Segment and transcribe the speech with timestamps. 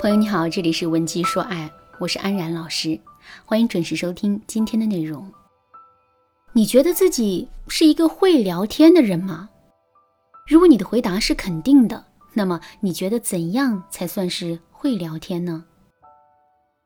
[0.00, 2.98] 朋友你好，这里是文姬说爱，我是安然老师，
[3.44, 5.30] 欢迎准时收听今天的内容。
[6.54, 9.50] 你觉得自己是一个会聊天的人吗？
[10.46, 12.02] 如果你的回答是肯定的，
[12.32, 15.66] 那么你觉得怎样才算是会聊天呢？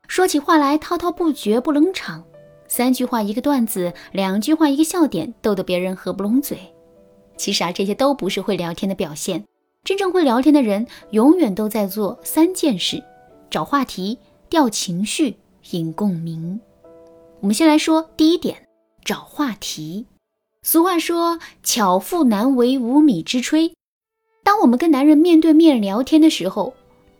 [0.08, 2.24] 说起话来滔滔不绝不冷场，
[2.66, 6.58] 三句话一个段子，两句话一个笑点，逗得别人合不拢嘴。
[7.36, 9.44] 其实啊，这些都不是会聊天的表现。
[9.84, 13.04] 真正会聊天的人，永远都在做三件事：
[13.50, 14.18] 找话题、
[14.48, 15.36] 调情绪、
[15.72, 16.58] 引共鸣。
[17.40, 18.66] 我们先来说第一点，
[19.04, 20.06] 找话题。
[20.62, 23.74] 俗话说“巧妇难为无米之炊”。
[24.42, 26.72] 当我们跟男人面对面聊天的时候，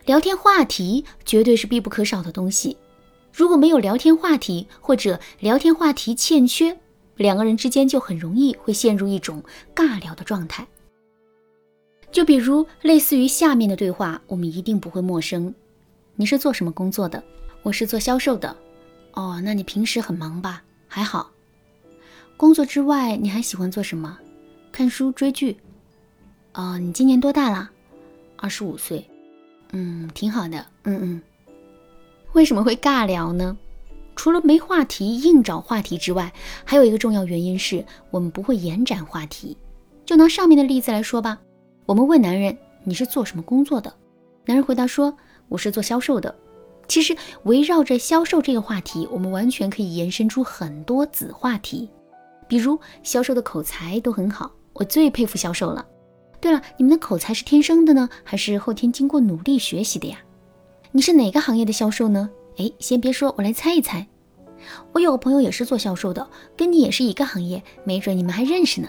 [0.07, 2.79] 聊天话题绝对是必不可少的东西。
[3.31, 6.79] 如果没有聊天话题，或者聊天话题欠缺，
[7.17, 9.43] 两个人之间就很容易会陷入一种
[9.75, 10.67] 尬聊的状态。
[12.15, 15.53] 就比如类似于下面的对话，我们一定不会陌生。
[16.15, 17.21] 你是做什么工作的？
[17.65, 18.57] 我是做销售的。
[19.15, 20.63] 哦，那你平时很忙吧？
[20.87, 21.33] 还好。
[22.37, 24.17] 工作之外，你还喜欢做什么？
[24.71, 25.57] 看书、追剧。
[26.53, 27.69] 哦，你今年多大了？
[28.37, 29.05] 二十五岁。
[29.73, 30.65] 嗯，挺好的。
[30.85, 31.23] 嗯嗯。
[32.33, 33.59] 为什么会尬聊呢？
[34.15, 36.33] 除了没话题、硬找话题之外，
[36.65, 39.57] 还有一个重要原因是我们不会延展话题。
[40.07, 41.41] 就拿上面的例子来说吧。
[41.87, 43.93] 我们问男人你是做什么工作的，
[44.47, 45.15] 男人回答说
[45.49, 46.35] 我是做销售的。
[46.89, 51.91] 其实围绕着销售这个话题，我们完全可以延伸出很多子话题，
[52.49, 55.85] 比如销售的口才都很好，我最佩服销售了。
[56.41, 60.19] 对了，你们的口才是天生的呢，还是后天经过努力学习的呀？
[60.91, 62.31] 你是哪个行业的销售呢？
[62.57, 64.07] 哎，先别说，我来猜一猜。
[64.93, 68.89] 我有个朋友也是做销售的，跟你也是一个行业，没准你们还认识呢。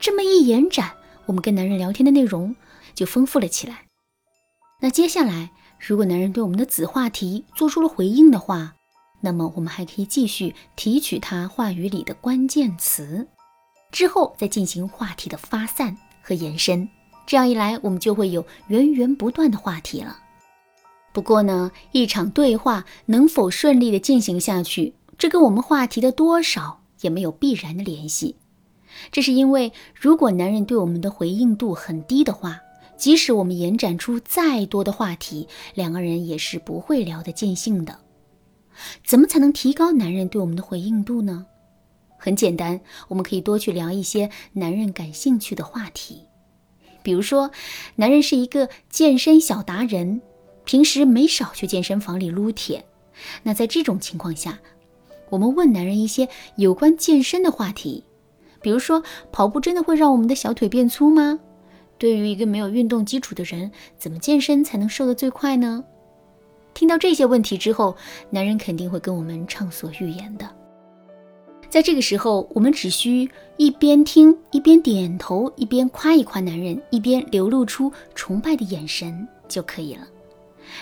[0.00, 0.90] 这么一延展。
[1.26, 2.54] 我们跟男人聊天的内容
[2.94, 3.82] 就丰富了起来。
[4.80, 8.74] 那接下来，如果男人对我们的子话题做出了回应的话，
[9.20, 13.26] 那么我们还可以继续提取他话语里的关键词，
[13.90, 16.86] 之后再进行话题的发散和延伸。
[17.26, 20.18] 这样一来，我们就会有源源不断的话题了。
[21.14, 28.36] 不过呢，一场对话能否顺利的进行下去，这跟我们话题的多少也没有必然的联系。
[29.10, 32.60] 这是因为，如果男人对我们的回应度很低的话，
[32.96, 37.98] 即使我们延展出再多的话题，两个人也是不会聊得尽兴的。
[39.04, 41.46] 怎么才能提高男人对我们的回应度呢？
[42.16, 46.22] 很简单，我们可以多去聊一些男人感兴趣的话题。
[47.02, 47.50] 比如说，
[47.96, 50.22] 男人是一个健身小达人，
[50.64, 52.84] 平时没少去健身房里撸铁。
[53.42, 54.58] 那在这种情况下，
[55.28, 58.02] 我们问男人一些有关健身的话题。
[58.64, 61.38] 比如说，跑步真的会让我们的小腿变粗吗？
[61.98, 65.84] 对于一个没有运动基础的人，怎么健身才能瘦得最快呢？
[66.72, 67.94] 听到这些问题之后，
[68.30, 70.50] 男人肯定会跟我们畅所欲言的。
[71.68, 80.08] 在这个时候，我们只需一边听一边点头，一边夸一夸男人，一边流露出崇拜的眼神就可以了。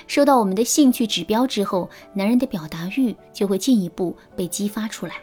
[0.06, 5.14] 收到我们的兴趣指标之后，男人的表达欲就会进一步被激发出来。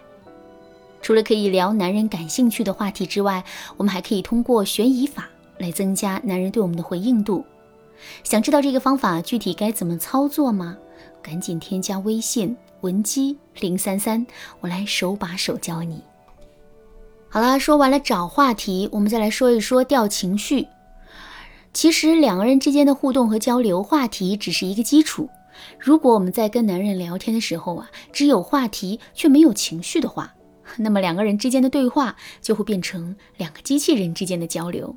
[1.01, 3.43] 除了可以聊男人感兴趣的话题之外，
[3.77, 7.45] 我们还可以通过悬疑法来增加男人对我们的回应度。
[8.23, 10.77] 想知道这个方法具体该怎么操作吗？
[11.21, 14.25] 赶紧添加微信文姬零三三，
[14.61, 16.01] 我来手把手教你。
[17.27, 20.67] 好啦，说完了找话题，我们再来说一说调情绪。
[21.73, 25.29] 其实两个人之间的互动和交流，话题只是一个基础。
[25.77, 30.33] 如果我们在跟男人聊天的时候啊，只有话题却没有情绪的话，
[30.78, 34.96] 那么两个人之间的对话就会变成两个机器人之间的交流。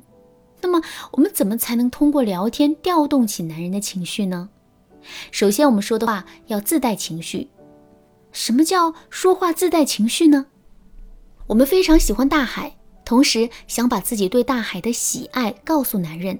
[0.61, 4.49] 那么我们怎么才能通过聊天调动起男人的情绪呢？
[5.31, 7.49] 首先，我们说的话要自带情绪。
[8.31, 10.45] 什么叫说话自带情绪呢？
[11.47, 16.39] 我们非常喜欢大海，同时想把自己对大海的喜爱告诉男人。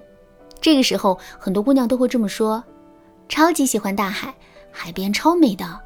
[0.60, 2.64] 这个时候，很多姑娘都会这么说
[3.28, 4.34] ：“超级喜欢大海，
[4.72, 5.80] 海边超美的。”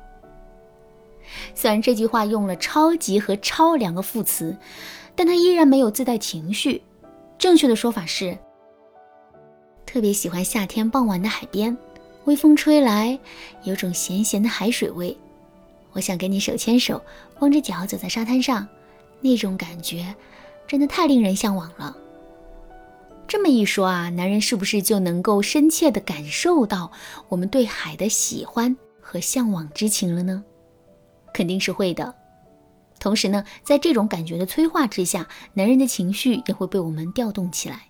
[1.54, 4.56] 虽然这句话用了“超级”和“超”两个副词，
[5.14, 6.82] 但它依然没有自带情绪。
[7.38, 8.36] 正确的说法是：
[9.86, 11.76] 特别喜欢夏天傍晚的海边，
[12.24, 13.18] 微风吹来，
[13.64, 15.16] 有种咸咸的海水味。
[15.92, 17.00] 我想跟你手牵手，
[17.38, 18.66] 光着脚走在沙滩上，
[19.20, 20.14] 那种感觉
[20.66, 21.96] 真的太令人向往了。
[23.26, 26.90] 这么一说啊，男人是不是就能够深切地感受到
[27.28, 30.44] 我们对海的喜欢和向往之情了呢？
[31.38, 32.12] 肯定是会的。
[32.98, 37.82] 同时呢，在这种感觉的催化之下，男人的情绪也会被我们调动起来。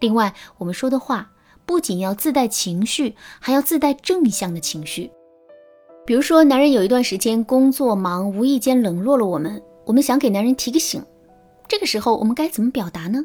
[0.00, 1.30] 另外，我们说的话
[1.64, 5.12] 不仅要自带情绪，还要自带正向的情绪。
[6.04, 11.00] 比如说，男人有一段时间工作忙，无意间冷落了我们，我们想给男人提个醒，
[11.68, 13.24] 这个时候我们该怎么表达呢？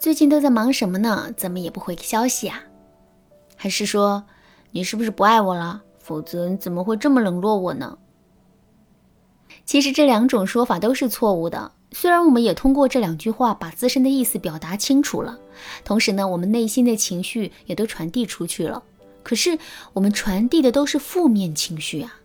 [0.00, 1.32] 最近都在忙什么呢？
[1.36, 2.60] 怎么也不回个消息啊？
[3.54, 4.24] 还是说
[4.72, 5.80] 你是不是不爱我了？
[6.00, 7.96] 否则你怎么会这么冷落我呢？
[9.70, 11.70] 其实这两种说法都是错误的。
[11.92, 15.38] 虽然我们也通过这两句话把自身的意思表达清楚了，
[15.84, 18.82] 同时呢，我们内心的情绪也都传递出去了。
[19.22, 19.56] 可是
[19.92, 22.16] 我们传递的都是负面情绪啊，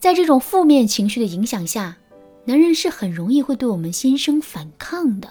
[0.00, 1.96] 在这种负面情绪的影响下，
[2.44, 5.30] 男人是很容易会对我们心生反抗的。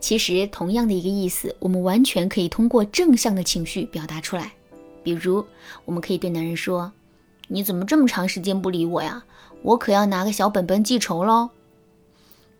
[0.00, 4.54] 其实，同样的一个意思，我们完全可以通过正向的情绪表达出来。
[5.02, 5.44] 比如，
[5.84, 6.90] 我们可以对男人说
[7.46, 9.22] ：“你怎么这么长时间不理我呀？
[9.66, 11.50] 我可要拿个小本本记仇喽。”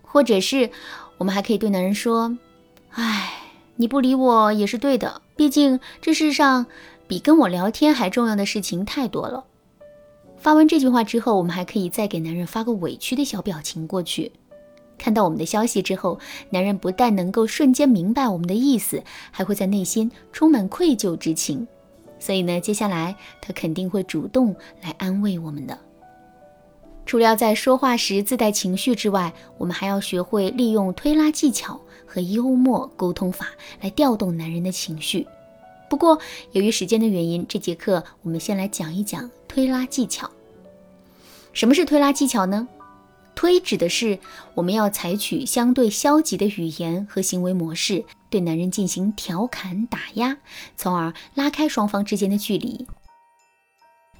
[0.02, 0.70] 或者是，
[1.18, 2.36] 我们还可以对男人说
[2.92, 3.32] ：“哎，
[3.76, 6.66] 你不理我也是对的，毕竟这世上
[7.06, 9.44] 比跟我聊天还重要的事情太多了。”
[10.38, 14.32] 发完这句话之后，我们还可以再给男人发个委屈的小表情过去。
[14.96, 16.18] 看到我们的消息之后，
[16.50, 21.66] 男人不但能够瞬间明白我们的意思，还会在内心充满愧疚之情。
[22.18, 25.78] 所以呢，接下来他肯定会主动来安慰我们的。
[27.06, 33.46] 除了要在说话时自带情绪之外，我们还要学会利用推拉技巧和幽默沟通法
[33.80, 35.26] 来调动男人的情绪。
[35.88, 36.18] 不过，
[36.50, 40.28] 由于时间的原因，这节课我们先来讲一讲推拉技巧。
[41.52, 42.66] 什么是推拉技巧呢？
[43.36, 44.18] 推指的是
[44.54, 50.38] 我们要采取相对消极的语言和行为模式，对男人进行调侃打压，
[50.76, 52.86] 从而拉开双方之间的距离。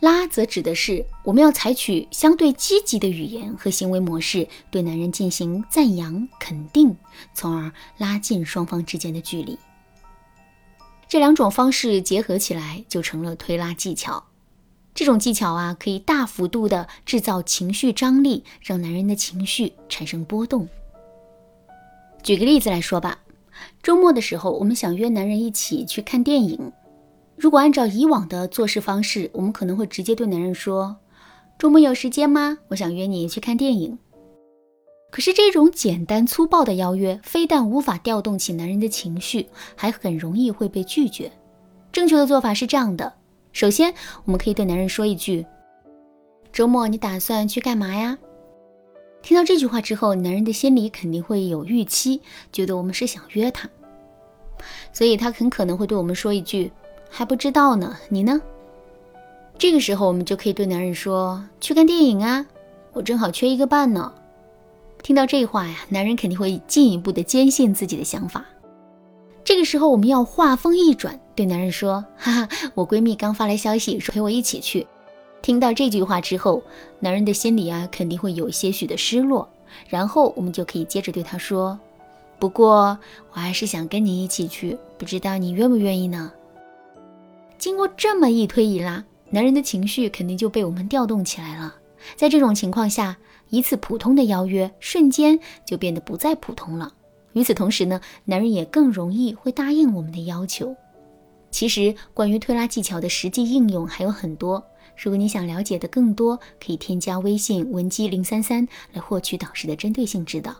[0.00, 6.94] 拉则指的是我们要采取相对积极的语言和行为模式，对男人进行赞扬肯定，
[7.34, 9.58] 从而拉近双方之间的距离。
[11.08, 14.22] 这两种方式结合起来，就成了推拉技巧。
[14.94, 20.68] 这种技巧啊，可以大幅度的制造情绪张力，让男人的情绪产生波动。
[22.22, 23.18] 举个例子来说吧，
[23.82, 26.72] 周末的时候，我们想约男人一起去看电影。
[27.36, 30.96] 如果按照以往的做事方式，我们可能会直接对男人说
[31.58, 32.58] ：“周末有时间吗？
[32.68, 33.98] 我想约你去看电影。”
[35.12, 41.30] 可是这种简单粗暴的邀约，非但无法调动起男人的情绪，还很容易会被拒绝。
[41.92, 43.12] 正确的做法是这样的。
[43.52, 43.94] 首先，
[44.24, 45.46] 我们可以对男人说一句
[46.52, 48.18] ：“周末你打算去干嘛呀？”
[49.22, 52.20] 听到这句话之后，男人的心里肯定会有预期，
[52.52, 53.68] 觉得我们是想约他，
[54.92, 56.70] 所以他很可能会对我们说一句
[57.08, 58.40] ：“还不知道呢，你呢？”
[59.58, 62.46] 这个时候，我们就可以对男人说：“去看电影啊，
[62.92, 64.12] 我正好缺一个伴呢。”
[65.02, 68.44] 听到这话呀，男人肯定会进一步的坚信自己的想法。
[69.44, 74.86] 这个时候，我们要话锋一转，对男人说：“哈哈，我闺蜜刚发来消息，说陪我一起去。”
[75.40, 76.62] 听到这句话之后，
[76.98, 79.48] 男人的心里啊肯定会有些许的失落。
[79.88, 81.78] 然后我们就可以接着对他说
[82.38, 82.98] ：“不过
[83.32, 86.32] 我还是想跟你一起去，不知道你愿不愿意呢？”
[87.66, 91.74] 经过这么一推一拉，男人的情绪肯定就被我们调动起来了。
[92.14, 93.16] 在这种情况下，
[93.48, 95.36] 一次普通的邀约瞬间
[95.66, 96.92] 就变得不再普通了。
[97.32, 100.76] 与此同时呢，男人也更容易会答应我们的要求。
[101.50, 104.64] 其实，关于推拉技巧的实际应用还有很多。
[104.96, 110.54] 如果你想了解的更多，可以添加微信文姬零三三来获取导师的针对性指导。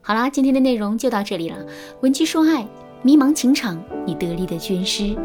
[0.00, 1.66] 好啦，今天的内容就到这里了。
[2.02, 2.64] 文姬说爱，
[3.02, 5.16] 迷茫情场，你得力的军师。